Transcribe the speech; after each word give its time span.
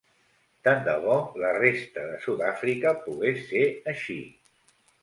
Tant 0.67 0.79
de 0.87 0.95
bo 1.03 1.17
la 1.43 1.51
resta 1.59 2.07
de 2.09 2.17
Sud-àfrica 2.27 2.95
pogués 3.07 3.47
ser 3.53 3.65
així. 3.97 4.21